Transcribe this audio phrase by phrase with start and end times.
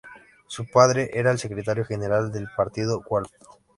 [0.47, 3.29] Su padre era el Secretario General del Partido Wafd.